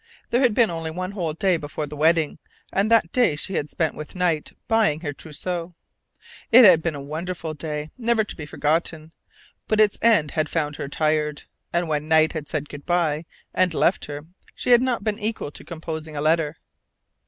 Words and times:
There 0.31 0.41
had 0.41 0.55
been 0.55 0.71
only 0.71 0.89
one 0.89 1.11
whole 1.11 1.33
day 1.33 1.57
before 1.57 1.85
the 1.85 1.95
wedding, 1.95 2.39
and 2.73 2.89
that 2.89 3.11
day 3.11 3.35
she 3.35 3.53
had 3.53 3.69
spent 3.69 3.93
with 3.93 4.15
Knight, 4.15 4.51
buying 4.67 5.01
her 5.01 5.13
trousseau. 5.13 5.75
It 6.51 6.65
had 6.65 6.81
been 6.81 6.95
a 6.95 6.99
wonderful 7.03 7.53
day, 7.53 7.91
never 7.99 8.23
to 8.23 8.35
be 8.35 8.47
forgotten, 8.47 9.11
but 9.67 9.79
its 9.79 9.99
end 10.01 10.31
had 10.31 10.49
found 10.49 10.77
her 10.77 10.87
tired; 10.89 11.43
and 11.71 11.87
when 11.87 12.07
Knight 12.07 12.33
had 12.33 12.47
said 12.47 12.67
"good 12.67 12.83
bye" 12.87 13.27
and 13.53 13.75
left 13.75 14.05
her, 14.05 14.25
she 14.55 14.71
had 14.71 14.81
not 14.81 15.03
been 15.03 15.19
equal 15.19 15.51
to 15.51 15.63
composing 15.63 16.15
a 16.15 16.21
letter. 16.21 16.57